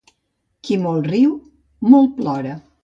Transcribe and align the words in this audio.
Qui 0.69 0.77
molt 0.85 1.11
riu, 1.13 1.37
molt 1.93 2.21
plora. 2.21 2.61